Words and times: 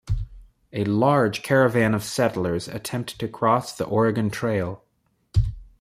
A 0.73 0.83
large 0.83 1.43
caravan 1.43 1.93
of 1.93 2.03
settlers 2.03 2.67
attempt 2.67 3.19
to 3.19 3.27
cross 3.27 3.71
the 3.71 3.85
Oregon 3.85 4.31
Trail. 4.31 4.83